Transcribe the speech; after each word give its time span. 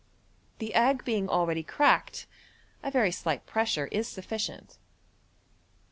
The 0.57 0.73
egg 0.73 1.05
being 1.05 1.29
already 1.29 1.61
cracked, 1.61 2.25
a 2.81 2.89
very 2.89 3.11
slight 3.11 3.45
pressure 3.45 3.85
is 3.91 4.07
sufficient. 4.07 4.79